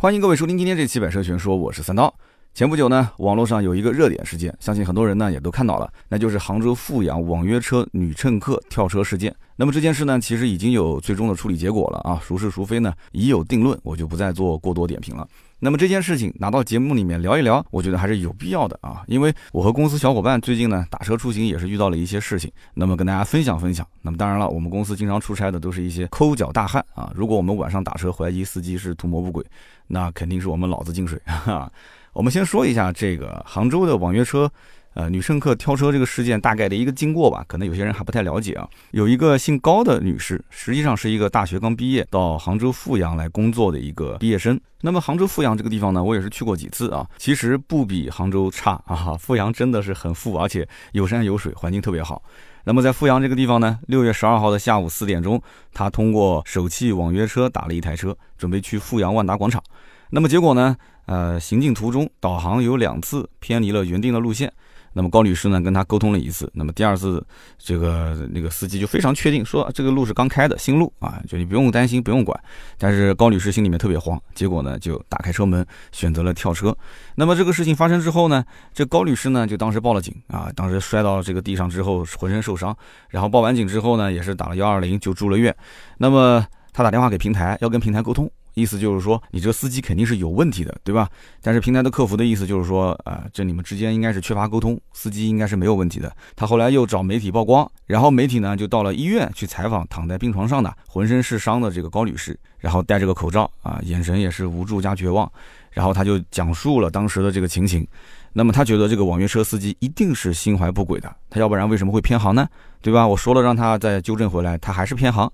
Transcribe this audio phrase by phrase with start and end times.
[0.00, 2.10] 欢迎各位收听今天这期《百车全说》，我是三刀。
[2.54, 9.32] 前不久呢，网络上有一个热点事件，相信很多人呢也都看到了，那就是杭州富阳网约车女乘客跳车事件。
[9.56, 15.28] 那么这件事呢，其实已经有最终的处理结果了啊，孰是孰非呢，已有定论，我就不再做过多点评了。
[15.58, 23.86] 那么这件事情拿到节目里面聊一聊，我觉得还是有必要的啊，因为我和公司小伙伴最近呢打车出行也是遇到了一些事情，那么跟大家分享分享。
[24.00, 29.44] 那么当然了，我们公司经常出差的都是一些抠脚大汉啊，如果我们晚上打车怀疑司机是图谋不轨，
[29.90, 31.70] 那肯定是我们脑子进水 哈。
[32.12, 34.50] 我们先说一下这个杭州的网约车，
[34.94, 38.68] 呃，女乘客跳车这个事件大概的一个经过吧，可能有些人还不太了解啊。
[38.90, 44.60] 有一个姓高的女士，实际上是一个大学刚毕业到杭州富阳来工作的一个毕业生。
[44.80, 49.14] 那么杭州富阳这个地方呢，我也是去过几次啊，其实不比杭州差啊。
[49.16, 52.22] 富阳真的是很富，而且有山有水，环境特别好。
[52.64, 55.42] 那么在阜阳这个地方呢，六月十二号的下午四点钟，
[55.72, 59.62] 他通过首汽网约车打了一台车，准备去阜阳万达广场。
[60.10, 60.76] 那么结果呢？
[61.06, 64.52] 呃，行进途中，导航有两次偏离了原定的路线。
[64.92, 66.50] 那么高女士呢，跟他沟通了一次。
[66.54, 67.24] 那么第二次，
[67.58, 72.38] 这个那个司机就非常确定说，这个路是刚开的新路啊，就你不用担心，不用管。
[72.76, 76.76] 但是高女士心里面特别慌，结果呢，就打开车门，选择了跳车。
[77.14, 82.76] 那么这个事情发生之后呢，这高女士呢，就当时报了警啊，当时摔到这个地上之后，浑身受伤。
[83.08, 85.54] 然后报完警之后呢，也是打了幺二零就住了院。
[85.98, 88.30] 那么她打电话给平台，要跟平台沟通。
[88.54, 91.08] 意思就是说，你这个司机肯定是有问题的，对吧？
[91.42, 96.14] 但是平台的客服的意思就是说，啊，这你们之间应该是缺乏沟通，司机应该是没有问题的。
[96.34, 105.30] 他后来又找媒体曝光，然后媒体呢就到了医院去采访躺在病床上的浑身是伤的这个高女士，然后戴着个口罩啊，眼神也是无助加绝望，
[105.70, 107.86] 然后他就讲述了当时的这个情形。
[108.32, 112.48] 那么他觉得这个网约车司机一定是心怀不轨的，他要不然为什么会偏航呢？
[112.80, 113.06] 对吧？
[113.06, 115.30] 我说了让他再纠正回来，他还是偏航，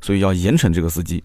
[0.00, 1.22] 所以要严惩这个司机。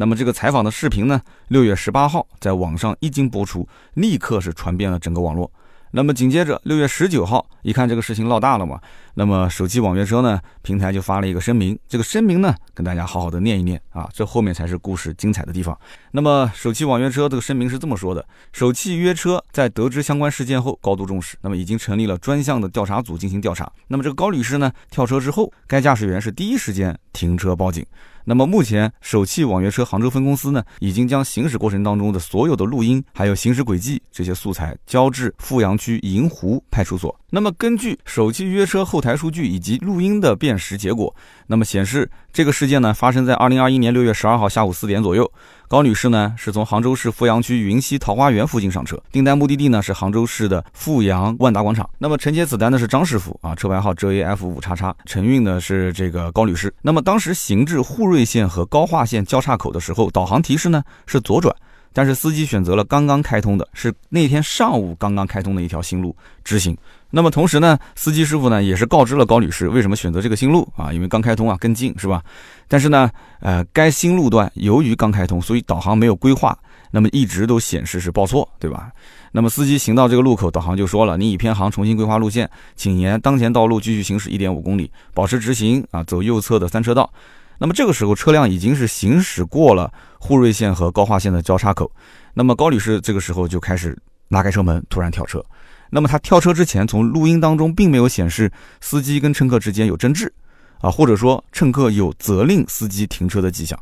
[0.00, 5.50] 那么这个采访的视频呢，六月十八号在网上一经播出，立刻是传遍了整个网络。
[5.90, 8.80] 那么紧接着六月十九号，一看这个事情闹大了嘛，
[9.14, 15.76] 那么首汽网约车呢平台就发了一个声明，这个声明呢跟大家好好的念一念啊，这后面才是故事精彩的地方。
[16.12, 23.68] 那么首汽网约车这个声明是这么说的：首汽约车在得知相关事件后高度重视，那么已经成立了专项的调查组进行调查。
[23.88, 27.84] 那么这个高女士呢跳车之后，该驾驶员是第一时间停车报警。
[28.28, 37.18] 那么目前，首汽网约车杭州分公司呢，已经将行驶过程当中的所有的录音，还有行驶轨迹这些素材交至富阳区银湖派出所。
[37.30, 41.14] 那么根据首汽约车后台数据以及录音的辨识结果，
[41.46, 45.32] 那么显示这个事件呢发生在二零二一年六月十二号下午四点左右。
[45.68, 51.88] 高女士呢是从杭州市富阳区云溪桃花源附近上车，订单目的地呢是杭州市的富阳万达广场。
[51.98, 56.72] 那么承接此单的是张师傅啊，车牌号 JAF 五叉叉，承运的是这个高女士。
[56.80, 61.54] 那么当时行至沪瑞线和高化线交叉口的时候，导航提示呢是左转，
[61.92, 66.74] 但是司机选择了刚刚开通的，是那天上午刚刚开通的一条新路直行。
[67.10, 72.22] 那么同时呢，司机师傅呢也是告知了高女士为什么选择这个新路啊，因为刚开通啊更近是吧？
[72.68, 73.10] 但是呢，
[73.40, 76.56] 呃，该新路段由于刚开通，所以导航没有规划，
[76.90, 78.92] 那么一直都显示是报错，对吧？
[79.32, 87.10] 那么司机行到这个路口，导航就说了，你已偏航，重新规划路线，请沿当前道路继续行驶一点五公里，保持直行啊，走右侧的三车道。
[87.58, 91.90] 那么这个时候车辆已经是行驶过了沪瑞线和高化线的交叉口，
[92.34, 93.98] 那么高女士这个时候就开始
[94.28, 95.44] 拉开车门，突然跳车。
[95.90, 98.50] 那么他跳车之前，从录音当中并没有显示
[98.80, 100.32] 司机跟乘客之间有争执，
[100.80, 103.78] 啊，或者说乘客有责令司机停车的迹象。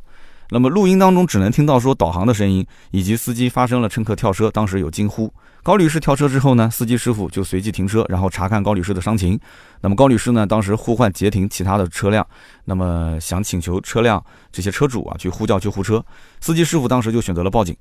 [0.50, 5.33] 那么录音当中只能听到说导航的声音，以及司机发生了乘客跳车，当时有惊呼。
[5.65, 9.37] 高女士跳车之后呢，司机师傅就随即停车，然后查看高女士的伤情。
[9.81, 12.25] 那么高女士呢，当时呼唤截停其他的车辆，
[12.66, 16.05] 那么想请求车辆这些车主啊去呼叫救护车。
[16.41, 17.77] 司机师傅当时就选择了报警。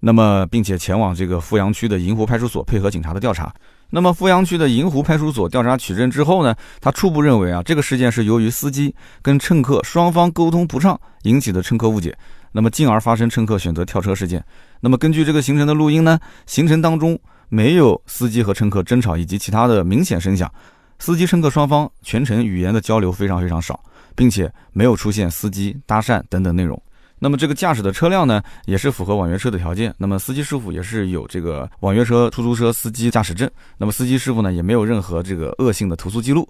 [0.00, 3.52] 那么，并且前往这个富阳区的银湖派出所配合警察的调查。
[3.90, 12.16] 那么，富阳区的银湖派出所调查取证之后呢，他初步认为啊，这个事件是由于司机跟乘客双方沟通不畅引起的乘客误解，
[12.52, 14.42] 那么进而发生乘客选择跳车事件。
[14.80, 20.50] 那么，根据这个行程的录音呢，行程当中没有司机和乘客争吵以及其他的明显声响，
[20.98, 23.78] 司机乘客双方全程语言的交流非常非常少，
[24.14, 26.80] 并且没有出现司机搭讪等等内容。
[27.20, 29.94] 那么这个驾驶的车辆呢，也是符合网约车的条件。
[29.98, 33.48] 那么司机师傅也是有这个网约车出租车司机驾驶证。
[33.76, 36.48] 那么司机师傅呢，也没有任何这个恶性的投诉记录。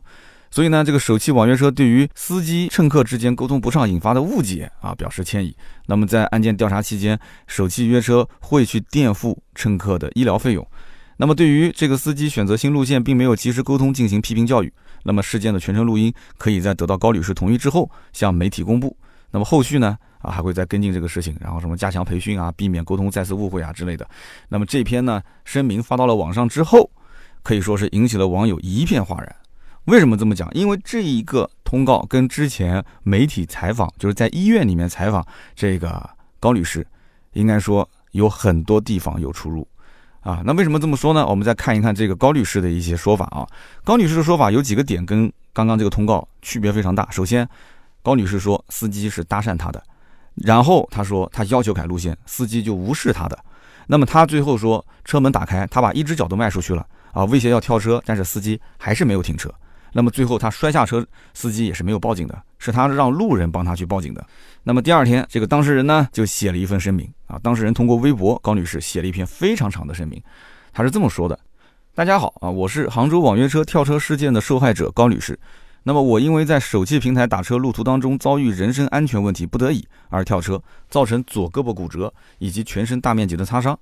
[0.52, 5.54] 所以呢，这个首汽网约车对于司机乘客之间沟通不畅引发的误解啊，表示歉意。
[5.86, 10.66] 那么在案件调查期间，首汽约车会去垫付乘客的医疗费用。
[11.16, 14.72] 那么对于这个司机选择新路线并没有及时沟通进行批评教育，
[15.02, 18.96] 那么事件的全程录音可以在得到高女士同意之后向媒体公布。
[19.30, 24.08] 那么后续呢啊还会再跟进这个事情，然后什么加强培训啊，避免沟通再次误会啊之类的。
[24.48, 26.90] 那么这篇呢声明发到了网上之后，
[27.42, 29.36] 可以说是引起了网友一片哗然。
[29.86, 30.48] 为什么这么讲？
[30.52, 35.26] 因为这一个通告跟之前媒体采访，就是在医院里面采访
[35.56, 36.08] 这个
[36.38, 36.86] 高女士，
[37.32, 39.66] 应该说有很多地方有出入。
[40.20, 41.26] 啊，那为什么这么说呢？
[41.26, 43.48] 我们再看一看这个高律师的一些说法啊。
[43.82, 47.10] 高女士的说法有几个点跟刚刚这个通告区别非常大。
[47.10, 47.48] 首先，
[48.02, 49.82] 高女士说司机是搭讪她的，
[50.40, 53.38] 然后他说他要求改路线，司机就无视他的。
[53.86, 59.52] 那么他最后说车门打开，他把一只脚都迈出去了啊，威胁要跳车，但是司机还是没有停车。
[59.92, 61.04] 那么最后他摔下车，
[61.34, 64.24] 司机也是没有报警的，是他让路人帮他去报警的。
[64.62, 67.36] 那么第二天，这个当事人呢就写了一份声明啊。
[67.42, 70.22] 当事人通过微博，高女士写了一篇非常长的声明。
[70.72, 71.36] 她是这么说的
[71.92, 75.36] ：“大家好啊，我是杭州网约车跳车事件的受害者高女士。
[75.82, 83.78] 那么我因为在手机平台打车路途当中遭遇人身安全问题，不得已而跳车，造成左胳膊骨折以及全身大面积的擦伤。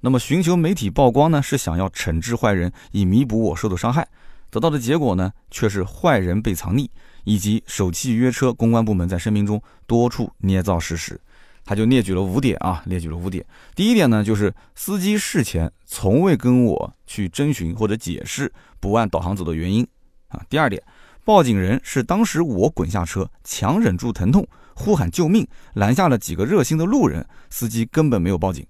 [0.00, 4.08] 那么寻求媒体曝光呢，是想要惩治坏人，以弥补我受的伤害。
[4.50, 6.88] 得到的结果呢，却是坏人被藏匿。”
[7.24, 11.20] 以及首汽约车公关部门在声明中多处捏造事实，
[11.64, 13.46] 他就列举了五点啊，列举了五点。
[13.76, 19.86] 第一点呢，就是司机事前从未跟我去征询或者解释不按导航走的原因
[20.30, 20.42] 啊。
[20.50, 20.82] 第二点，
[21.24, 28.66] 报警人是当时我滚下车，强忍住疼痛，呼喊救命，拦下了几个热心的路人，司机根本没有报警。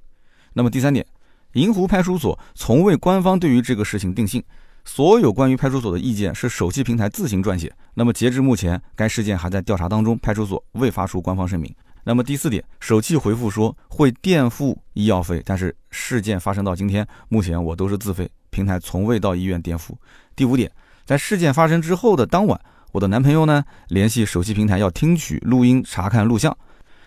[0.53, 1.07] 那么第三点，
[1.55, 4.43] 银湖派出所从未官方对于这个事情定性。
[4.85, 7.73] 所有关于派出所的意见是手机平台自行撰写。
[7.95, 11.75] 那么截至目前，该事件还在调查当中，派出所未发出官方声明。
[12.05, 19.97] 那么第四点，手气回复说会垫付医药费，但是事件发生到今天，目前我都是自费，平台从未到医院垫付。
[20.35, 20.69] 第五点，
[21.05, 22.61] 在事件发生之后的当晚，
[22.93, 26.57] 我的男朋友呢联系手机平台要听取录音、查看录像，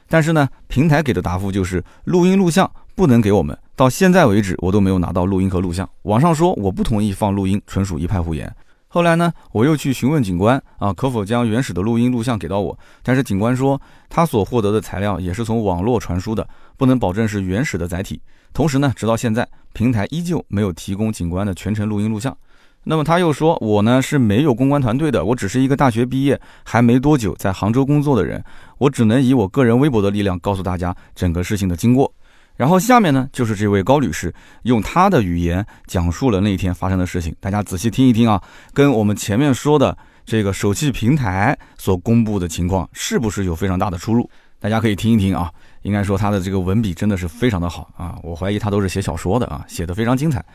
[0.07, 3.57] 但是呢，平台给的答复就是录音录像不能给我们。
[3.75, 5.89] 到现在为止，我都没有拿到录音和录像。
[6.03, 8.53] 网上说我不同意放录音，纯属一派胡言。
[8.88, 12.80] 后来呢，我又去询问警官啊，可否将原始的录音录像给到我？
[13.03, 16.47] 但是警官说他所获得的材料也是从网络传输的，
[16.77, 18.21] 不能保证是原始的载体。
[18.53, 22.38] 同时呢，直到现在，平台依旧没有提供警官的全程录音录像。
[22.86, 28.44] 那么他又说我呢是没有公关团队的，我只是一个大学毕业还没多久在杭州工作的人，
[28.78, 32.12] 我只能以我个人微博的力量告诉大家整个事情的经过。
[32.56, 34.34] 然后下面呢，就是这位高女士
[34.64, 38.42] 用她的语言讲述了那天发生的事情，大家仔细听一听啊，
[38.72, 44.30] 跟我们前面说的这个手气平台所公布的情况是不是有非常大的出入？
[44.60, 50.46] 大家可以听一听啊，应该说她的这个文笔真的是非常的好啊，我怀疑她都是写小说的啊，写的非常精彩。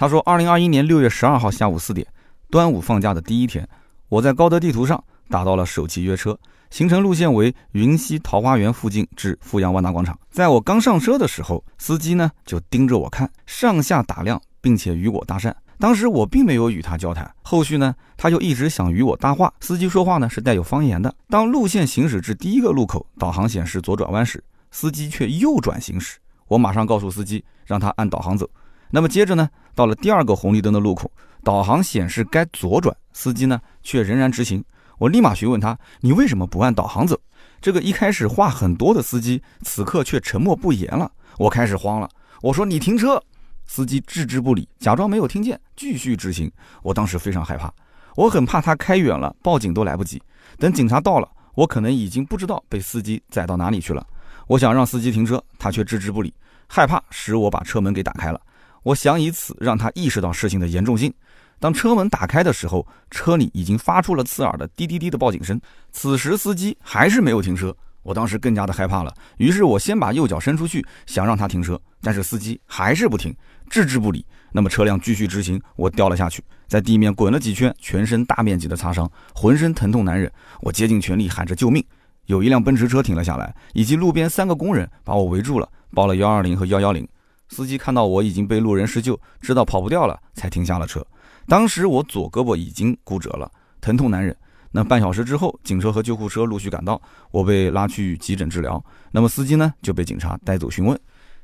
[0.00, 2.06] 他说，二零二一年六月十二号下午四点，
[2.48, 3.68] 端午放假的第一天，
[4.08, 6.38] 我在高德地图上打到了首汽约车。
[6.70, 10.18] 行程路线为云溪桃花源附近至富阳万达广场。
[10.30, 15.52] 在我刚上车的时候，司机呢就盯着我看，上下打量，并且与我搭讪。
[15.78, 19.52] 当时我并没有与他交谈，后续呢他就一直想与我搭话。
[19.60, 21.14] 司机说话呢是带有方言的。
[21.28, 26.16] 当路线行驶至第一个路口，导航显示左转弯时，司机却右转行驶。
[26.48, 28.48] 我马上告诉司机，让他按导航走。
[28.92, 31.10] 那么接着呢，到了第二个红绿灯的路口，
[31.42, 34.64] 导航显示该左转，司机呢却仍然直行。
[34.98, 37.18] 我立马询问他：“你为什么不按导航走？”
[37.60, 41.10] 这个一开始话很多的司机，此刻却沉默不言了。
[41.38, 42.08] 我开始慌了，
[42.42, 43.22] 我说：“你停车！”
[43.66, 46.50] 司机置之不理，假装没有听见，继续直行。
[46.82, 47.72] 我当时非常害怕，
[48.16, 50.20] 我很怕他开远了，报警都来不及。
[50.58, 54.06] 等警察到了，我可能已经不知道被司机载到哪里去了。
[54.46, 56.34] 我想让司机停车，他却置之不理，
[56.66, 58.40] 害怕使我把车门给打开了。
[58.82, 61.12] 我想以此让他意识到事情的严重性。
[61.58, 65.60] 当车门打开的时候，车里已经发出了刺耳的滴滴滴的报警声。
[65.92, 69.14] 此时司机还是没有停车，我当时更加的害怕了。
[69.36, 73.36] 于是我先把右脚伸出去，想让他停车，但是司机还是不停，
[73.68, 74.24] 置之不理。
[74.52, 80.32] 那么车辆继续直行，我掉了下去，在地面滚了几圈，全身大面积的擦伤，浑身疼痛难忍。
[80.62, 81.84] 我竭尽全力喊着救命。
[82.24, 87.06] 有一辆奔驰车停了下来，以及路边三个工人把我围住了，报了幺二零和幺幺零。
[87.50, 91.04] 司机看到我已经被路人施救，知道跑不掉了，才停下了车。
[91.46, 94.34] 当时我左胳膊已经骨折了，疼痛难忍。
[94.70, 97.00] 那半小时之后，警车和救护车陆续赶到，
[97.32, 98.82] 我被拉去急诊治疗。
[99.10, 100.98] 那么司机呢，就被警察带走询问。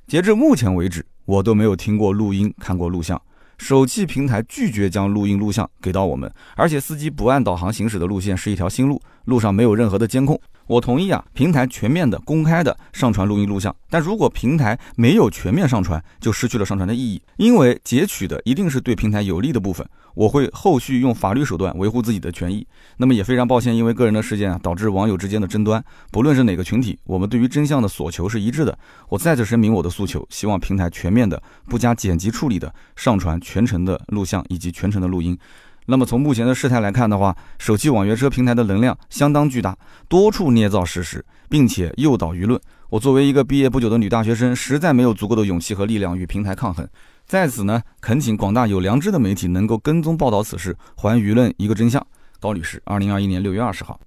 [0.07, 3.21] 截至目前为止，我都没有听过录音，看过录像。
[3.59, 10.41] 手机平台拒绝将录音录像给到我们，而且司机不按导航行驶的路线是一条新路，路上没有任何的监控。
[10.67, 13.75] 我同意啊，平台全面的、公开的上传录音录像。
[13.89, 19.87] 但如果平台没有全面上传，就失去了上传的意义，因为截取的一定是对平台有利的部分。
[20.15, 22.67] 我会后续用法律手段维护自己的权益。
[22.97, 25.85] 那么也非常抱歉，因为个人的事件啊，导致网友之间的争端。
[26.11, 28.77] 不论是哪个群体，我们对于真相的所求是一致的。
[29.11, 35.39] 我再次声明我的诉求，希望平台全面的、不加剪辑处理的上传全程的录像以及全程的录音。
[35.87, 39.77] 那么从目前的事态来看的话，首汽网约车平台的能量相当巨大，
[40.09, 42.61] 多处捏造事实，并且诱导舆论。
[42.89, 46.87] 我作为一个毕业不久的女大学生，实在没有足够的勇气和力量与平台抗衡。
[47.25, 52.05] 在此呢，恳请广大有良知的媒体能够跟踪报道此事，还舆论一个真相。
[52.39, 54.01] 高女士，二零二一年六月二十号。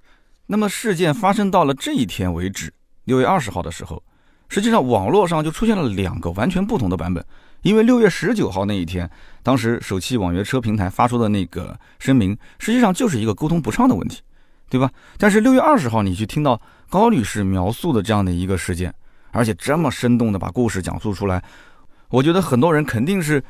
[0.48, 2.74] 那么事件发生到了这一天为止，
[3.06, 4.02] 六月二十号的时候，
[4.48, 7.24] 实际上网络上就出现了两个完全不同的版本。
[7.62, 9.10] 因为六月十九号那一天，
[9.44, 14.22] 当时首汽网约车平台发出的那个声明，实际上就是一个沟通不畅的问题，
[14.70, 14.90] 对吧？
[15.18, 18.94] 但是六月二十号，你去听到高女士描述的这样的一个事件，
[19.32, 21.44] 而且这么生动的把故事讲述出来，
[22.10, 23.44] 我觉得很多人肯定是，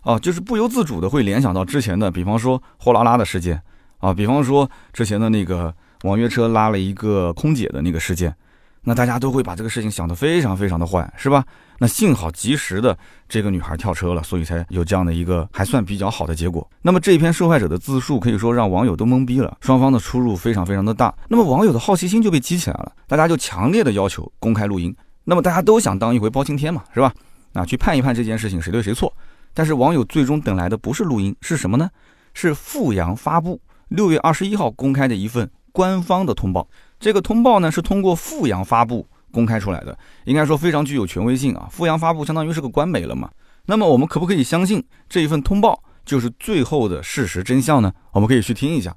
[0.00, 3.62] 啊，就是不由自主的会联想到之前的，比方说货拉拉的事件，
[3.98, 8.34] 啊，比方说之前的那个网约车拉了一个空姐的那个事件。
[8.84, 11.44] 那大家都会把这个事情想得非常非常的坏，是吧？
[11.78, 12.96] 那幸好及时的
[13.28, 16.68] 这个女孩跳车了，所以才有这样的一个还算比较好的结果。
[16.80, 21.14] 那么这篇受害者的自述可以说让网友都懵逼了，双方的出入非常非常的大。
[21.28, 24.94] 那么网友的好奇心就被激起来了，大家就强烈的要求公开录音。
[25.24, 27.12] 那么大家都想当一回包青天嘛，是吧？
[27.52, 29.12] 啊，去判一判这件事情谁对谁错。
[29.54, 31.88] 但是网友最终等来的不是录音，是什么呢？
[32.34, 36.66] 是富阳发布六月二十一号公开的一份官方的通报。
[37.02, 41.66] 这个通报呢是通过富阳发布公开出来的，应该说非常具有权威性啊。
[41.68, 43.28] 富阳发布相当于是个官媒了嘛。
[43.66, 47.92] 那么我们可不可以相信这一份通报就是最后的事实真相呢？
[48.12, 48.94] 我们可以去听一下，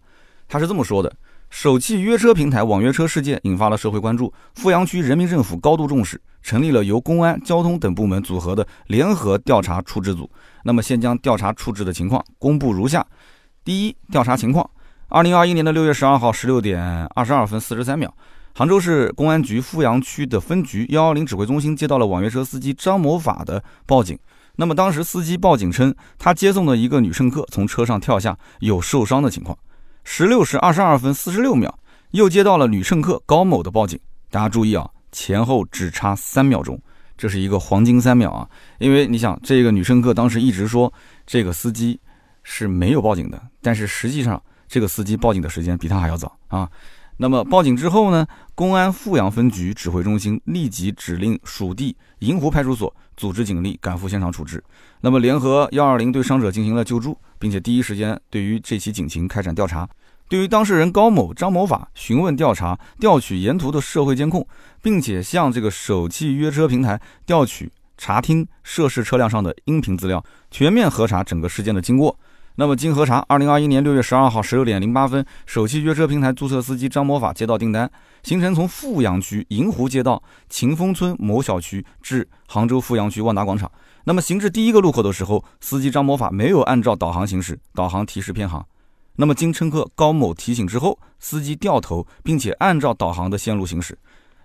[0.47, 1.11] 他是这么说的：
[1.49, 10.29] 首汽约车平台网约车事件引发了社会关注，富阳区人民政府高度重视，成立了由公安、交通等部门组合的联合调查处置组。
[10.63, 13.03] 那么先将调查处置的情况公布如下：
[13.63, 14.69] 第一，调查情况。
[15.07, 18.11] 二零二一年的六月十二号十六点二十二分四十三秒，
[18.55, 24.17] 杭州市公安局富阳区的分局幺幺零指挥中心接到了网约车司机张某法的报警。
[24.55, 29.55] 那么当时司机报警称，他接送的一个女乘客从车上跳下，有受伤的情况。
[30.03, 31.77] 十六时二十二分四十六秒，
[32.11, 33.99] 又接到了女乘客高某的报警。
[34.31, 36.81] 大家注意啊，前后只差三秒钟，
[37.15, 38.49] 这是一个黄金三秒啊！
[38.79, 40.91] 因为你想，这个女乘客当时一直说
[41.27, 41.99] 这个司机
[42.41, 44.41] 是没有报警的，但是实际上。
[44.67, 46.69] 这个司机报警的时间比他还要早啊！
[47.17, 48.27] 那么报警之后呢？
[48.53, 54.61] 公安富阳分局指挥中心立即指令属地银湖派出所组织警力赶赴现场处置。
[54.99, 59.87] 那么联合幺二零对伤者进行了救助，并且第一时间对于这起警情开展调查。
[60.27, 64.45] 对于当事人高某、张某法询问调查，调取沿途的社会监控，
[64.81, 72.17] 并且向这个首汽约车平台调取查听涉事车辆上的音频资料，全面核查整个事件的经过。
[72.57, 77.89] 那么经核查，二零二一年六月十二号十六点零八分，首汽约车平台注册司机张某法接到订单，
[78.23, 83.69] 行程从富阳区银湖街道秦峰村某小区至杭州富阳区万达广场。
[84.05, 88.65] 那么行至第一个路口的时候，司机张某法没有按照导航行驶，导航提示偏航。
[89.17, 93.97] 那么经乘客高某提醒之后，司机掉头，并且按照导航的线路行驶。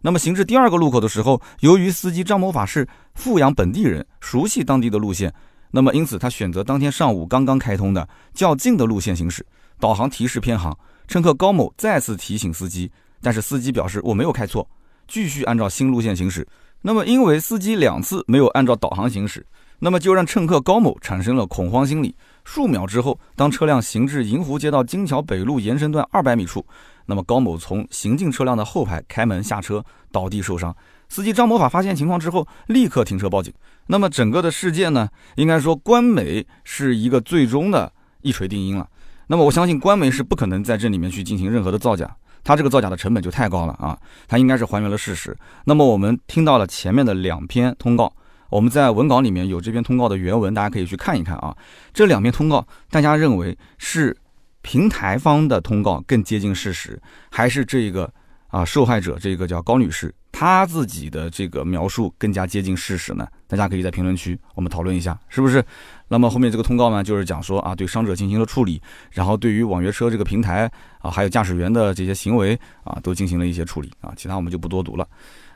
[0.03, 5.33] 那么行至第二个路口的时候，由于司机张某法是富阳本地人，熟悉当地的路线。
[5.73, 9.47] 那么，因此他选择当天上午刚刚开通的较近的路线行驶，
[9.79, 10.77] 导航提示偏航。
[11.07, 14.69] 乘客高某再次提醒司机，但是司机表示我没有开错，
[15.09, 16.47] 继续按照新路线行驶。
[16.83, 19.45] 那么，因为司机两次没有按照导航行驶，
[19.81, 22.15] 那么就让乘客高某产生了恐慌心理。
[22.45, 26.65] 数秒之后，当车辆行至银湖街道金桥北路延伸段二百米处，
[27.07, 30.75] 那么高某从行进车辆的后排开门下车，倒地受伤。
[31.11, 33.53] 司机张某法发现情况之后，立刻停车报警。
[33.89, 38.89] 那么整个的事件呢，应该说官媒是一个最终的一锤定音了。
[39.27, 43.99] 那么我相信官媒是不可能在这里面去进行任何的造假，它这个造假的成本就太高了啊！
[44.27, 45.37] 它应该是还原了事实。
[45.65, 48.13] 那么我们听到了前面的两篇通告，
[48.49, 51.57] 我们在文稿里面有这篇通告的原文，大家可以去看一看啊。
[51.93, 54.17] 这两篇通告，大家认为是
[54.63, 57.01] 平台方的通告更接近事实，
[57.31, 58.13] 还是这个
[58.49, 60.15] 啊受害者这个叫高女士？
[60.33, 63.27] 他自己的这个描述更加接近事实呢？
[63.47, 65.63] 大家可以在评论区我们讨论一下，是不是？
[66.09, 70.71] 那么后面这个通告呢，就是讲说啊，对伤者进行了处理，然后对于网约车这个平台
[71.01, 75.07] 啊，还有驾驶员的这些行为啊，都进行了一些处理啊，其他我们就不多读了。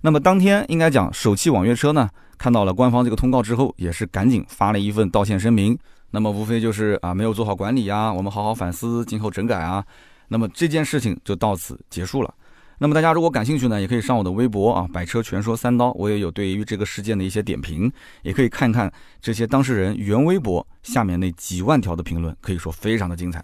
[0.01, 5.79] 那么当天应该讲，首汽网约车呢，看到了官方这个通告之后，也是赶紧发了一份道歉声明。
[6.11, 9.85] 那么无非就是啊，没有做好管理呀，我们好好反思，今后整改啊。
[10.29, 12.33] 那么这件事情就到此结束了。
[12.85, 23.43] 那么大家如果感兴趣呢，也可以上我的微博啊，百车全说三刀，我也有对于这个事件的一些点评，也可以看看这些当事人原微博下面那几万条的评论，可以说非常的精彩。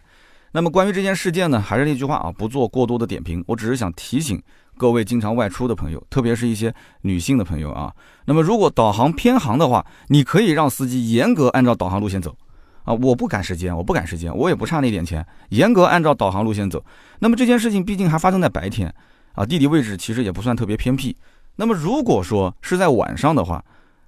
[0.52, 4.38] 那么关于这件事件呢，还是那句话啊，不做过多的点评，我只是想提醒
[4.76, 7.90] 各位经常外出的朋友，特别是一些女性的朋友啊。
[8.26, 12.37] 那么如果导航偏航的话，你可以让司机严格按照导航路线走
[12.85, 16.85] 啊，我不赶时间，我不赶时间，我也不差那点钱，严格按照导航路线走。
[17.20, 18.94] 那么这件事情毕竟还发生在白天。
[19.33, 21.17] 啊，地理位置其实也不算特别偏僻。
[21.57, 23.65] 那么如果说是在晚上的话，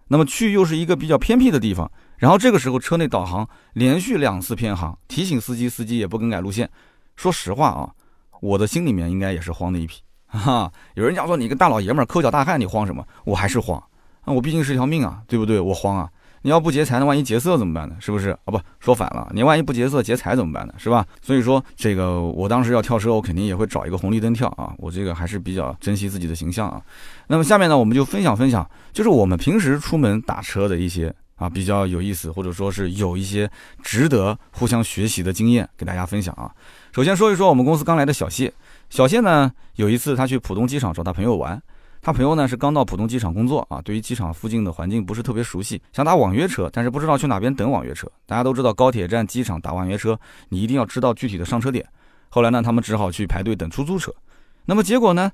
[0.08, 6.68] 那么去又是一个比较偏僻的地方，然后这个时候车内导航连续两次偏航，提醒司机，司机也不更改路线。
[7.16, 7.90] 说实话啊，
[8.40, 10.00] 我的心里面应该也是慌的一批。
[10.26, 13.06] 哈，有人讲说你个大老爷们儿抠脚大汉，你慌什么？
[13.24, 13.78] 我还是慌
[14.22, 15.60] 啊，我毕竟是条命啊，对不对？
[15.60, 16.10] 我慌啊。
[16.42, 17.96] 你要不劫财，那万一劫色怎么办呢？
[18.00, 18.46] 是不是啊？
[18.46, 20.74] 不说反了，你万一不劫色劫财怎么办呢？
[20.76, 21.06] 是吧？
[21.22, 24.74] 所以说这个，我当时要跳车，我肯定也会找一个红绿灯跳啊。
[24.78, 26.82] 我这个还是比较珍惜自己的形象啊。
[27.28, 33.48] 那么下面呢，我们就分享分享，就是我们平时出门打车的一些啊比较有意思，或者说是有一些
[33.82, 36.50] 值得互相学习的经验，给大家分享啊。
[36.92, 38.52] 首先说一说我们公司刚来的小谢，
[38.90, 41.62] 小谢呢有一次他去浦东机场找他朋友玩。
[42.04, 48.10] 他朋友呢是刚到浦东机场工作啊，对于机场附近的环境不是特别熟悉，想打网约车，但是不知道去哪边等网约车。
[48.26, 50.18] 大家都知道高铁站、机场打网约车，
[50.48, 51.86] 你一定要知道具体的上车点。
[52.28, 54.12] 后来呢，他们只好去排队等出租车。
[54.64, 55.30] 那么结果呢，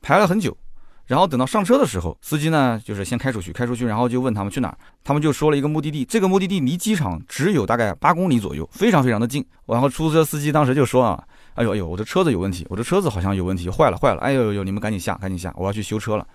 [0.00, 0.56] 排了很久，
[1.04, 9.44] 然后等到上车的时候，司机呢就是先开出去，开出去，然后就问他们去哪儿，他们就说了一个目的地，这个目的地离机场只有大概八公里左右，非常非常的近。
[9.66, 11.22] 然后出租车司机当时就说啊。
[11.56, 14.20] 哎呦哎呦，我的车子有问题，我的车子好像有问题，坏了坏了！
[14.20, 16.26] 哎呦呦呦，你们赶紧下，赶紧下，我要去修车了。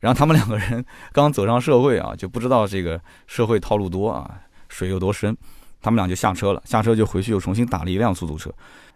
[0.00, 5.36] 然后他们两个人刚走上社会啊，就不知道这个社会套路多啊，水有多深。
[5.80, 8.52] 他们俩就下车了，下车就回去又重新打了一辆出租车，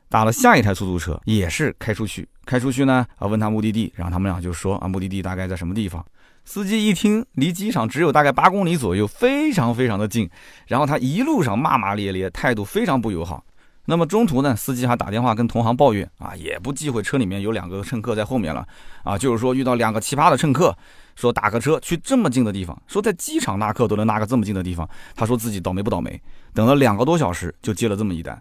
[0.09, 6.05] 打了下一台出租车，也是开出去，开出去呢啊，问他目的地，然后他们俩就说啊，目的地大概在什么地方。
[6.45, 10.31] 司机一听离机场只有大概八公里左右，非常非常的近，
[10.69, 13.45] 然后他一路上骂骂咧咧，态度非常不友好。
[13.87, 18.67] 那么中途呢，司机还打电话跟同行抱怨啊，也不忌讳车里面有两个乘客在后面了
[19.05, 20.77] 啊，就是说遇到两个奇葩的乘客，
[21.15, 26.21] 说打个车去这么近的地方，说在机场拉客都能拉个这么近的地方，他说自己倒霉不倒霉，
[26.53, 28.41] 等了两个多小时就接了这么一单。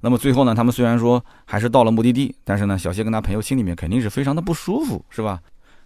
[0.00, 5.40] 那么最后呢，他们虽然说还是到了目的地，但是呢，小谢跟他朋友心里面肯定是非常的不舒服，是吧？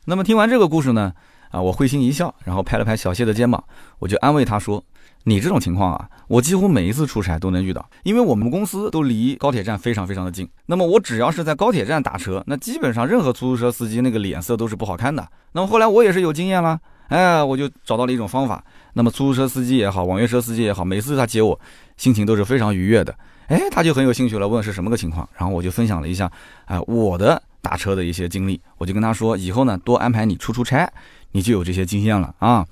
[0.05, 1.12] 那么听完这个故事呢，
[1.51, 3.63] 啊，我会心一笑，然后拍了拍小谢的肩膀，
[3.99, 4.83] 我就安慰他说。
[5.25, 10.49] 你这种情况啊，我几乎每一次出差都能遇到，因为我们公司都离高铁站非常非常的近。
[10.67, 15.29] 那么我只要是在高铁站打车，那基本上任何出租车司机那个脸色都是不好看的。
[15.53, 18.65] 那么后来我也是有经验了，哎，我就找到了一种方法。
[18.95, 21.59] 那么出租车司机也好，网约车司机也好，每次他接我，
[21.99, 23.15] 心情都是非常愉悦的。
[23.49, 25.29] 哎，他就很有兴趣了，问是什么个情况。
[25.37, 26.31] 然后我就分享了一下，
[26.67, 28.59] 哎，我的打车的一些经历。
[28.79, 30.91] 我就跟他说，以后呢多安排你出出差，
[31.33, 32.67] 你就有这些经验了啊。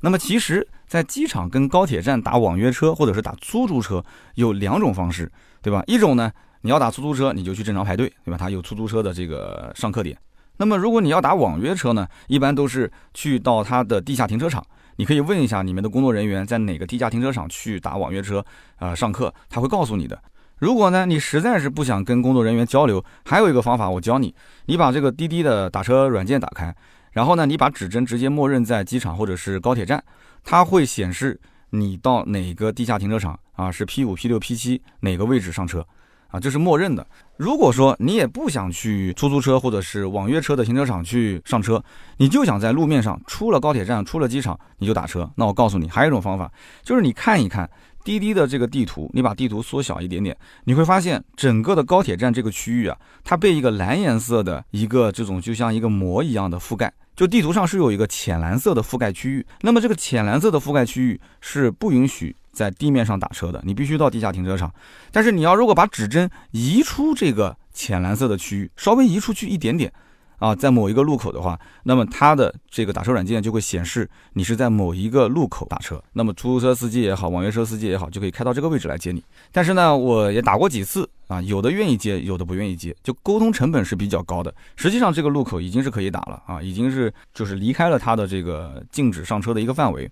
[0.00, 0.66] 那么其实。
[0.90, 5.30] 在机场跟高铁站打网约车或者是打出租车有两种方式，
[5.62, 5.84] 对吧？
[5.86, 8.36] 一种呢，你要打出租车，你就去正常排队，对吧？
[8.36, 10.18] 它有出租车的这个上客点。
[10.56, 18.44] 那么如果你要打网约车呢，一般都是去到它的地下停车场，你可以问一下你们的工作人员在哪个地下停车场去打网约车
[18.80, 20.20] 啊上课，他会告诉你的。
[20.58, 24.34] 如果呢你实在是不想跟工作人员交流，还有一个方法我教你，
[24.66, 26.74] 你把这个滴滴的打车软件打开，
[27.12, 30.02] 然后呢你把指针直接默认在机场或者是高铁站。
[30.42, 33.70] 它会显示你到哪个地下停车场啊？
[33.70, 35.86] 是 P 五、P 六、P 七哪个位置上车
[36.28, 36.40] 啊？
[36.40, 37.06] 这是默认的。
[37.36, 41.82] 如果说你也不想去出租车或者是网约车的停车场去上车，
[42.16, 46.50] 你就想在路面上出了高铁站、出了机场你就打车，那我告诉你，还有一种方法，
[46.82, 47.68] 就是你看一看
[48.04, 56.92] 滴滴的这个地图，你把地图缩小一点点，你会发现整个的高铁站这个区域啊，它被一个蓝颜色的一个这种就像一个膜一样的覆盖。
[57.14, 64.72] 就地图上是有一个浅蓝色的覆盖区域，那么这个浅蓝色的覆盖区域是不允许在地面上打车的，你必须到地下停车场。
[65.12, 69.92] 但是你要如果把指针移出这个浅蓝色的区域，稍微移出去一点点。
[70.40, 76.02] 啊，在某一个路口的话，那么它的这个打车软件就会显示你是在某一个路口打车。
[76.14, 79.22] 那么出租车司机也好，网约车司机也好，就可以开到这个位置来接你。
[79.52, 84.52] 但是呢，我也打过几次啊，有的愿意接，有的不愿意接，就沟通成本是比较高的。
[84.76, 90.10] 实际上这个路口已经是可以打了啊，已经是就是离开了它的这个禁止上车的一个范围。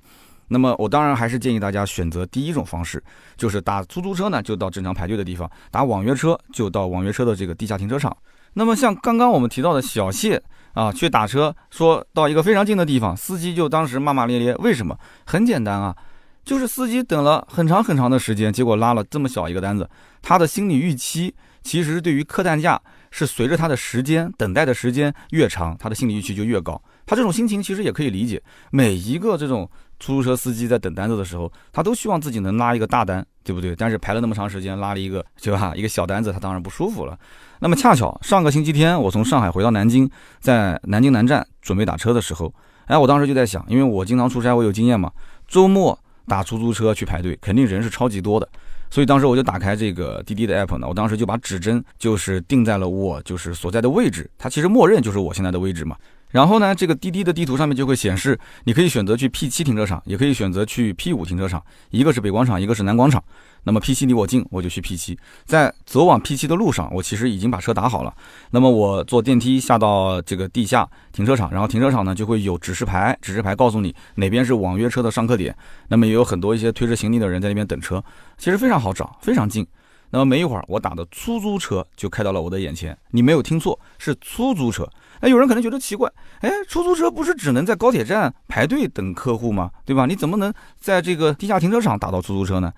[0.49, 3.03] 那么我当然还是建议大家选择第一种方式，
[3.37, 8.15] 就是打出租车呢就到正常排队的地方，打网约车就到网约车的这个地下停车场。
[8.59, 10.43] 那么像刚刚我们提到的小谢
[10.75, 14.53] 啊，去打车，说到一个非常近的地方，司机就当时骂骂咧咧。
[14.57, 14.99] 为什么？
[15.25, 15.97] 很简单啊，
[16.45, 19.89] 就是司机等了很长很长的时间，结果拉了这么小一个单子，
[20.21, 22.81] 他的心理预期其实对于客单价
[23.13, 26.83] 是随着他的时间等待的时间越长，他的心理预期就越高。
[27.07, 28.43] 他这种心情其实也可以理解。
[28.73, 33.77] 每一个这种出租车司机在等单子的时候，他都希望自己能拉一个大单，对不对？
[33.77, 35.73] 但是排了那么长时间，拉了一个，对吧？
[35.77, 37.17] 一个小单子，他当然不舒服了。
[37.61, 40.09] 那么恰巧上个星期天，我从上海回到南京，
[40.41, 42.53] 在南京南站准备打车的时候，
[42.87, 45.11] 哎，我当时就在想，因为我经常出差，我有经验嘛，
[45.47, 48.49] 周末打出租车去排队，肯定人是超级多的。
[48.91, 55.97] 所以当时我就打开这个滴滴的 app 呢，我当时就把指针就是定在了我就是所在的位置，它其实默认就是我现在的位置嘛。
[56.31, 63.23] 然后呢，这个滴滴的地图上面就会显示，你可以选择去 P 七停车场，也可以选择去 P 五停车场，一个是北广场，一个是南广场。
[63.65, 65.19] 那么 P 七离我近，我就去 P 七。
[65.45, 68.15] 在走往 P 七的路上，我其实已经把车打好了。
[68.51, 75.55] 那么我坐电梯下到这个地下停车场，然后停车场呢就会有指示牌，指示牌告诉你哪边是网约车的上客点。
[75.89, 78.03] 那么也有很多一些推着行李的人在那边等车，
[78.37, 79.67] 其实非常好找，非常近。
[80.11, 82.97] 那么没一会儿，我打的出租车就开到了我的眼前。
[83.11, 84.89] 你没有听错，是出租车。
[85.21, 89.71] 哎，有人可能觉得奇怪，哎，出租车不是只能在高铁站排队等客户吗？
[89.85, 90.07] 对吧？
[90.07, 92.73] 你怎么能在这个地下停车场打到出租车呢？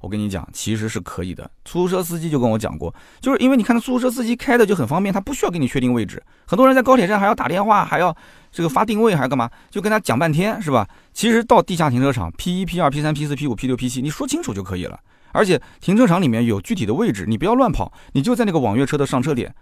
[0.00, 1.50] 我跟你讲，其实是可以的。
[1.64, 6.22] 出租车司机就跟我讲过，就是因为你看，出租车司机开的就很方便，他不需要给你确定位置。
[6.46, 8.14] 很多人在高铁站还要打电话，还要
[8.52, 9.50] 这个发定位，还要干嘛？
[9.70, 10.86] 就跟他讲半天，是吧？
[11.14, 15.00] 其实到地下停车场，P 一、P 二、P 三、P 四、P 五、P 六、P 七，你说清楚就可以了。
[15.32, 19.52] 而且停车场里面有具体的位置，你不要乱跑，你就在那个网约车的上车点。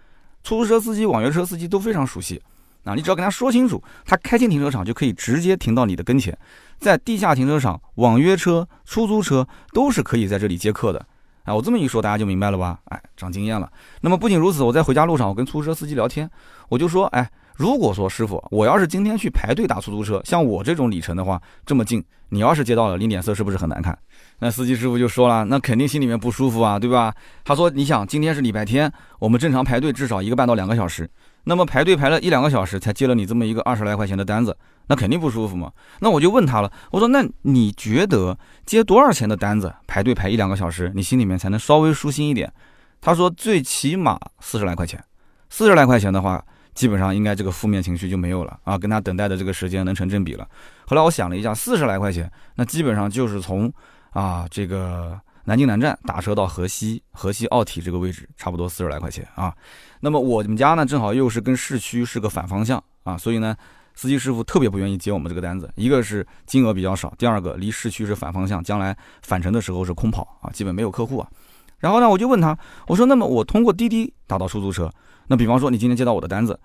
[0.45, 2.39] 出租车司机、网约车司机都非常熟悉。
[2.83, 6.37] 啊，你只要跟他说清楚，他开进停车场就可以直接停到你的跟前，
[6.77, 11.03] 在地下停车场，网约车、出租车都是可以在这里接客的。
[11.45, 12.79] 哎，我这么一说，大家就明白了吧？
[12.89, 13.67] 哎，长经验了。
[14.01, 16.29] 那么不仅如此，我在回家路上，我跟出租车司机聊天，
[16.69, 23.97] 我就说，哎，如果说师傅，我要是今天去排队打出租车，像我这种里程的话，这么近，你要是接到了，你脸色是不是很难看？
[24.39, 27.13] 那司机师傅就说了，那肯定心里面不舒服啊，对吧？
[27.43, 31.09] 他说，你想，今天是礼拜天，我们正常排队至少一个半到两个小时。
[31.47, 35.71] 那么排队排了一两个小时才接了你这么一个二十来块钱的单子，那肯定不舒服嘛。
[35.99, 42.51] 那我就问他了，我说那你觉得接多少钱的单子排队排一两个小时，你心里面才能稍微舒心一点？
[42.99, 45.01] 他说最起码四十来块钱，
[45.49, 46.43] 四十来块钱的话，
[46.73, 50.47] 基本上应该这个负面情绪就没有了啊，跟他等待的这个时间能成正比了。
[50.87, 53.71] 后来我想了一下，四十来块钱，那基本上就是从
[54.15, 55.21] 啊这个。
[55.47, 59.53] 南京南站打车到河西，河西奥体这个位置差不多四十来块钱啊。
[59.99, 63.55] 那么我们家呢，正好又是跟市区是个反方向啊，所以呢，
[63.93, 65.71] 司机师傅特别不愿意接我们这个单子。
[65.75, 71.29] 一个是金额比较少，第二个离市区是反方向，将来返程的时候是空跑啊，基本没有客户啊。
[71.77, 74.91] 然后呢，我就问他，我说那么我通过滴滴打到出租车，
[75.27, 76.59] 那比方说你今天接到我的单子，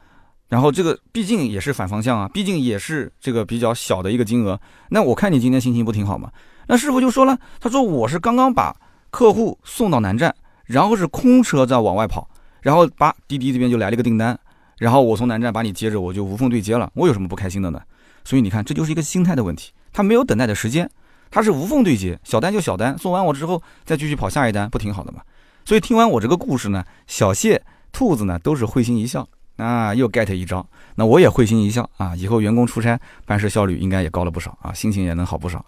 [0.48, 4.58] 然后这个毕竟也是反方向啊，毕竟也是这个比较小的一个金额，
[4.88, 6.32] 那我看你今天心情不挺好吗？
[6.70, 8.72] 那师傅就说了，他说我是刚刚把
[9.10, 10.32] 客户送到南站，
[10.66, 12.30] 然后是空车在往外跑，
[12.60, 14.38] 然后把滴滴这边就来了一个订单，
[14.78, 17.82] 然后我从南站把你接着，我就无缝对接了，我有什么不开心的呢？
[18.22, 20.88] 所以你看，这就是一个心态的问题，他没有等待的时间，
[21.28, 25.22] 他是无缝对接，小单就小单，送完我之后再继续跑下一单，不挺好的吗？
[25.64, 29.26] 所以听完我这个故事呢，小谢、兔子呢都是会心一笑。
[29.60, 32.16] 啊，又 get 一招，那我也会心一笑啊！
[32.16, 35.64] 以后员工出差办事效率应该也高了不少啊，心情也能好不少。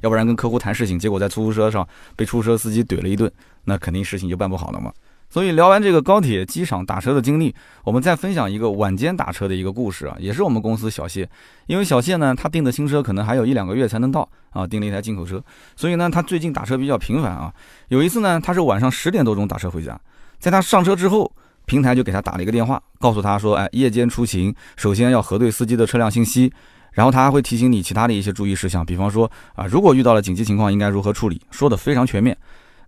[0.00, 3.30] 要不然跟客户谈事情，结果在出租车上被出租车司机怼了一顿，
[3.64, 4.92] 那肯定事情就办不好了嘛。
[5.28, 11.28] 所以聊完这个高铁、机场打车的经历，我们再分享一个晚间打车的一个故事啊，也是我们公司小谢。
[11.66, 15.42] 因为小谢呢，他订的新车可能还有一两个月才能到啊，订了一台进口车，
[15.74, 17.52] 所以呢，他最近打车比较频繁啊。
[17.88, 19.98] 有一次呢，他是晚上十点多钟打车回家，
[20.38, 21.32] 在他上车之后。
[21.66, 26.52] 平台就给他打了一个电话，告诉他说：“哎，夜间出行，首先要核对司机的车辆信息，
[26.92, 32.36] 然后他还会提醒你其他的一些注意事项，比方说啊，如果遇到了紧急情况应该如何处理，说的非常全面。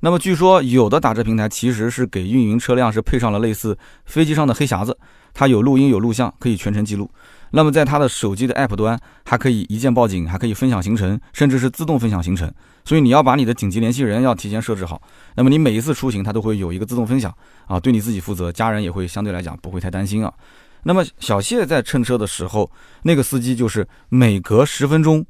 [0.00, 4.96] 那么据说有的打车平台其实是给运营车辆是配上了类似飞机上的黑匣子，
[5.32, 7.10] 它有录音有录像，可以全程记录。”
[7.54, 12.52] 那么在他的手机的 App 端，还可以一键报警，还可以分享行程，甚至是自动分享行程。
[12.84, 15.00] 所以你要把你的紧急联系人要提前设置好。
[15.36, 17.32] 那么你每一次出行，它都会有一个自动分享
[17.66, 20.34] 啊，对你自己负责，家人也会相对来讲不会太担心啊。
[20.82, 22.68] 那么小谢在乘车的时候，
[23.02, 25.24] 那个司机就是每隔十分钟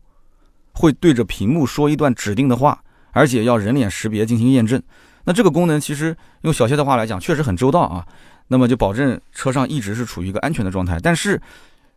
[0.72, 2.82] 会对着屏幕说一段指定的话，
[3.12, 4.82] 而且要人脸识别进行验证。
[5.24, 8.06] 那这个功能其实用小谢的话来讲，确实很周到啊。
[8.48, 11.38] 那么就保证车上一直是处于一个安全的状态，但是。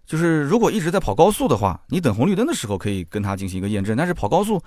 [0.07, 4.59] 就是如果一直在跑高速的话，你等红绿灯的时候可以跟他进行一个验证，但是跑高速，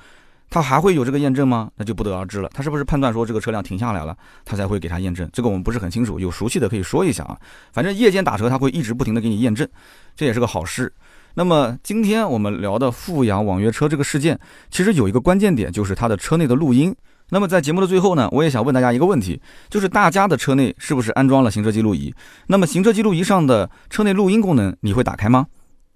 [0.50, 1.70] 他还会有这个验证吗？
[1.76, 2.50] 那就不得而知了。
[2.52, 5.26] 他是不是判断说这个车辆停下来了，他才会给他验证？
[5.32, 7.38] 这个我们不是很清楚，有熟悉的可以说一下啊。
[7.72, 9.66] 反正夜间打车他会一直不停的给你验证，
[10.14, 10.92] 这也是个好事。
[11.34, 14.38] 那么今天我们聊的富阳网约车这个事件，
[14.70, 16.94] 其实有一个关键点，就是它的车内的录音。
[17.30, 22.12] 那么在节目的最后呢，我也想问大家一个问题，就是大家的车内是不是安装了行车记录仪？
[22.48, 25.46] 那么行车记录仪上的车内录音功能你会打开吗？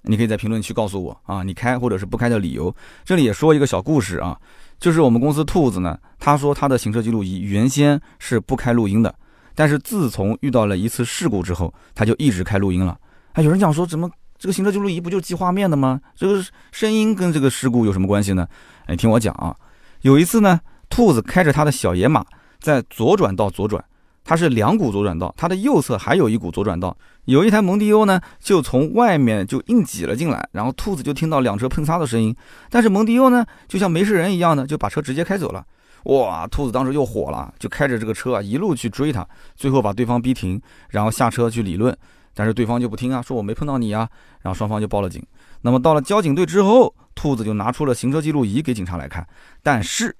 [0.02, 2.74] 你可以在评论区告诉我啊，你开或者是不开的理由。
[3.04, 4.38] 这里也说一个小故事啊，
[4.78, 9.12] 就是我们公司兔子呢，他说他的行车记录仪原先是不开录音的，
[9.54, 12.96] 但是自从遇到了一次事故之后，他就一直开录音了。
[13.32, 16.00] 还有人讲说，怎么这个行车记录仪不就记画面的吗？
[16.14, 18.46] 这个声音跟这个事故有什么关系呢？
[18.86, 19.56] 哎，听我讲啊，
[20.02, 20.60] 有一次呢。
[20.94, 22.24] 兔子开着他的小野马
[22.60, 23.84] 在左转道左转，
[24.22, 26.96] 它是两股左转道，它的右侧还有一股左转道。
[27.24, 32.32] 有一台蒙迪欧呢，就从外面就硬挤了进来，然后兔子就听到两车碰擦的声音，
[32.70, 35.66] 但是蒙迪欧呢，就像没事人一样的就把车直接开走了。
[36.04, 39.26] 哇，兔子当时又火了，就开着这个车啊一路去追他，
[39.56, 41.92] 最后把对方逼停，然后下车去理论，
[42.34, 44.08] 但是对方就不听啊，说我没碰到你啊，
[44.42, 45.20] 然后双方就报了警。
[45.62, 49.26] 那么到了交警队之后，兔子就拿出了行车记录仪给警察来看，
[49.60, 50.14] 但是。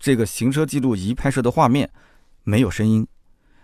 [0.00, 1.88] 这个行车记录仪拍摄的画面
[2.42, 3.06] 没有声音，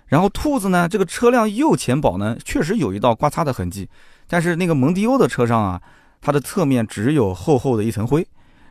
[0.07, 3.89] 然后兔子呢，这个车辆右前保呢确实有一道刮擦的痕迹，
[4.29, 5.81] 但是那个蒙迪欧的车上啊，
[6.21, 8.25] 它的侧面只有厚厚的一层灰，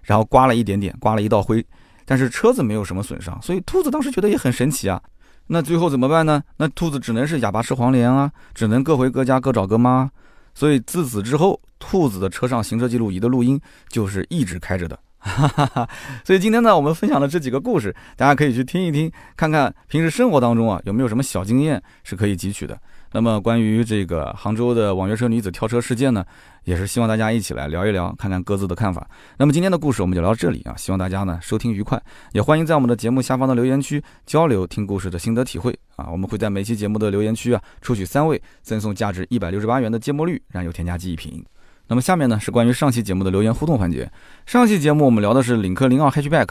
[0.03, 1.65] 然后刮了一点点，刮了一道灰，
[2.05, 5.01] 但是车子没有什么损伤，所以兔子当时觉得也很神奇啊。
[5.47, 6.41] 那最后怎么办呢？
[6.57, 10.09] 那兔子只能是哑巴吃黄连啊，只能各回各家各找各妈。
[10.53, 14.97] 所以自此之后，兔子的车上行车记录仪的录音就是一直开着的。
[15.25, 15.89] 哈哈哈，
[16.23, 22.79] 所以今天呢，我们分享的这几个故事，大家可以去听一听，看看平时生活当中啊有没有什么小经验是可以汲取的。
[23.11, 26.23] 那么关于这个杭州的网约车女子跳车事件呢，
[26.65, 29.07] 也是希望大家一起来聊一聊，看看各自的看法。
[29.37, 31.99] 那么今天的故事我们就聊到这里啊，希望大家呢收听愉快，
[32.33, 36.07] 也欢迎在我们的节目下方的留言区交流听故事的心得体会啊。
[36.11, 41.43] 我们会在每期节目的留言区啊抽取三位，赠送价值一百六十八元的芥末绿燃油添加剂一瓶。
[41.87, 44.09] 那么下面呢是关于上期节目的留言互动环节。
[44.45, 46.49] 上期节目我们聊的是领克零二 Hatchback，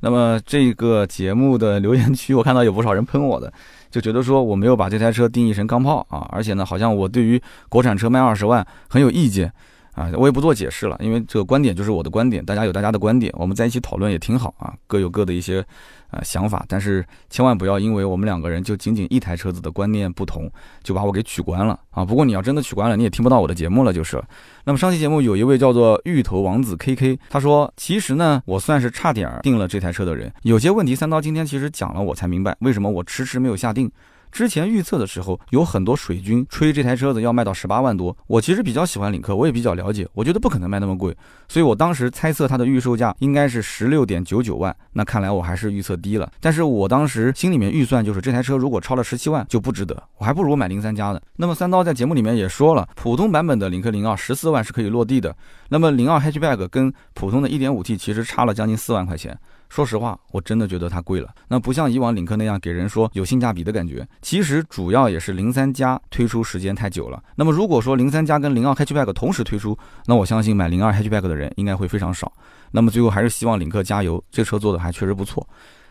[0.00, 3.52] 那么这个节目的留言区我看到有不少人喷我的，
[3.90, 9.52] 就觉得说我没有把这台车定义成钢炮啊，而且呢好像我对于国产车卖二十万很有意见
[9.96, 15.66] 啊，我也不做解释了，因为这个观点就是我的观点，大家有大家的观点，我们在一起讨论也挺好啊，各有各的一些。
[16.12, 20.48] 呃，想法，但是千万不要因为我们两个人就仅仅一台车子的观念不同，
[20.84, 22.04] 就把我给取关了啊！
[22.04, 24.22] 不过你要真的取关了，你也听不到我的节目了，就是。
[24.62, 33.90] 那么上期节目有一位叫做芋头王子 KK，他说，其实呢，我算是差点定了这台车的人，有些问题三刀今天其实讲了，我才明白为什么我迟迟没有下定。
[34.36, 38.14] 之前预测的时候，有很多水军吹这台车子要卖到十八万多。
[38.26, 41.16] 我其实比较喜欢领克，我也比较了解，我觉得不可能卖那么贵，
[41.48, 44.76] 所以我当时猜测它的预售价应该是十六点九九万。
[44.92, 46.30] 那看来我还是预测低了。
[46.38, 51.22] 但是我当时心里面预算就是这台车如果超了十七万就不值得，我还不如买零三加的。
[51.36, 55.34] 那么三刀在节目里面也说了，普通版本的领克零二十四万是可以落地的。
[55.70, 59.38] 那么零二 Hatchback 跟普通的一点五 T 其实差了将近四万块钱。
[59.68, 61.28] 说实话，我真的觉得它贵了。
[61.48, 64.06] 那不像以往领克那样给人说有性价比的感觉。
[64.22, 67.22] 其实主要也是零三加推出时间太久了。
[67.34, 69.76] 那么如果说零三加跟零二 Hatchback 同时推出，
[70.06, 72.32] 那我相信买零二 Hatchback 的人应该会非常少。
[72.70, 75.46] 那么最后还是希望领克加油，这车做的还确实不错。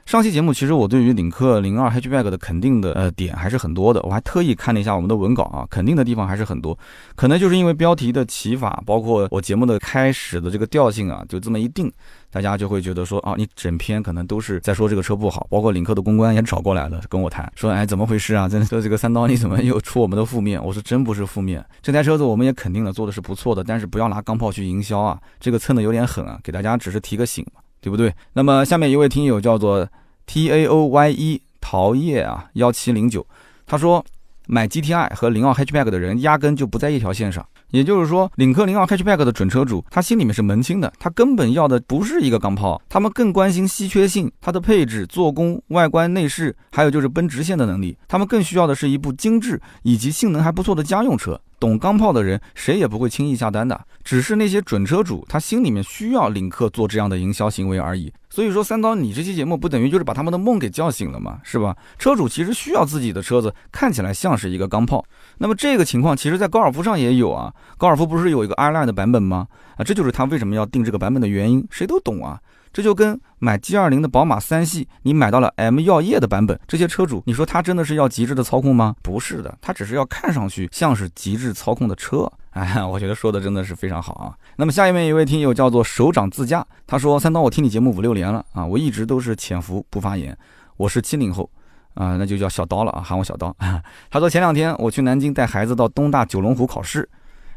[0.05, 6.77] 上期节目其实我对于领克零二 Hatchback 的肯定的呃点还是很多的，我还特意看了一下我们的文稿啊，肯定的地方还是很多。
[7.15, 11.91] 可能就是因为标题的起法，包括我节目的开始的这个调性啊，就这么一定。
[12.29, 18.47] 大家就会觉得说啊，你整篇可能都是在说这个车不好，包括领克的公关也找过来了跟我谈，说哎怎么回事啊？
[18.47, 20.63] 真的说这个三刀你怎么又出我们的负面？
[20.63, 28.11] 我说真不是负面，这台车子我们也肯定了做的是不错的，但是不要拿钢炮去营销啊，这个蹭的有点狠啊，给大家只是提个醒嘛，对不对？
[28.33, 29.87] 那么下面一位听友叫做
[30.25, 33.23] T A O Y E 陶叶啊幺七零九，
[33.67, 34.03] 他说
[34.47, 37.45] 买 G T I 和零二 Hatchback 的人压根就不在一条线上。
[37.69, 51.39] 也就是说，领克零二 Hatchback 的准车主，他心里面是门清的，他根本要的不是一个钢炮，他们更关心稀缺性、它的配置、做工、外观、内饰，还有就是奔直线的能力，他们更需要的是一部精致以及性能还不错的家用车。
[51.65, 53.87] 懂钢炮的人，谁也不会轻易下单的。
[54.03, 58.13] 只是那些准车主，他心里面需要领克做这样的营销行为而已。
[58.29, 61.39] 所以说，三刀，你这期节目不等于就是把他们的梦给叫醒了吗？
[61.41, 61.75] 是吧？
[61.97, 65.03] 车主其实需要自己的车子看起来像是一个钢炮。
[65.39, 67.51] 那么这个情况，其实在高尔夫上也有啊。
[67.79, 69.47] 高尔夫不是有一个 II 的版本吗？
[69.75, 71.65] 啊，这就是他为什么要定这个版本的原因。
[71.71, 72.39] 谁都懂啊。
[72.75, 78.93] 这就跟买 G 二零的宝马三系，你买到了 M 耀夜的版本，这些车主，你说他真的是要极致的操控吗？
[79.01, 82.29] 不是的，他只是要看上去像是极致操控的车。
[82.49, 84.35] 哎，我觉得说的真的是非常好啊。
[84.57, 90.37] 那么下面一位听友叫做首长自驾，他说：三刀，我听你节目五六年了啊，我一直都是潜伏不发言。
[90.75, 91.49] 我是七零后
[91.93, 93.55] 啊，那就叫小刀了啊，喊我小刀。
[94.11, 97.07] 他说前两天我去南京带孩子到东大九龙湖考试。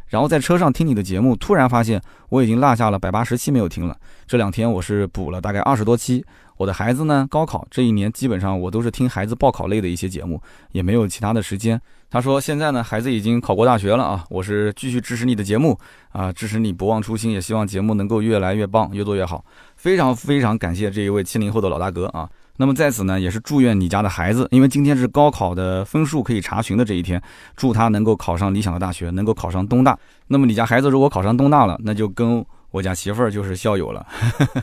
[0.08, 3.96] 然后在车上听你的节目，突然发现我已经落下了百八十期没有听了。
[4.26, 6.24] 这两天我是补了大概二十多期，
[6.56, 10.40] 我的孩子呢，高考这一年基本上我都是听孩子报考类的一些节目，
[10.72, 11.80] 也没有其他的时间。
[12.10, 15.78] 他说现在呢，孩子已经考过大学了啊，我是继续支持你的节目
[16.10, 19.44] 啊，支持你不忘初心，也希望节目能够越来越棒，越做越好。
[19.76, 22.28] 非常非常感谢这一位七零后的老大哥啊。
[22.58, 27.22] 那么在此呢，也是祝愿你家的孩子，因为今天是高考的分数可以查询的这一天，
[27.56, 29.98] 祝他能够考上理想的大学，能够考上东大。
[30.26, 32.44] 那么你家孩子如果考上东大了，那就跟。
[32.70, 34.06] 我家媳妇儿就是校友了，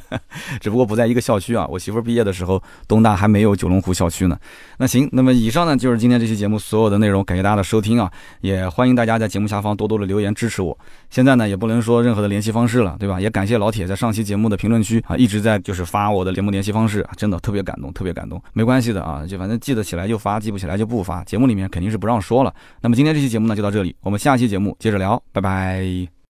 [0.62, 1.66] 只不过不在一个校区啊。
[1.68, 4.38] 我媳妇儿毕业的时候，东大还没有九龙湖校区呢。
[4.78, 10.78] 那行，那么以上呢就是今天这期节目所有的内容，感谢大家的收听啊，也欢迎大家在节目下方多多的留言支持我。
[11.10, 13.20] 现在呢也不能说任何的联系方式了，对吧？
[13.20, 18.42] 也感谢老铁在上期节目的评论区啊一直在就是发我的节目联系方式，啊真的特别感动，特别感动。
[18.54, 21.24] 没关系的啊，就反正记得起来就发，记不起来就不发。
[21.24, 22.54] 节目里面肯定是不让说了。
[22.82, 26.15] 那么今天这期节目呢就到这里，我们下期节目接着聊，拜拜。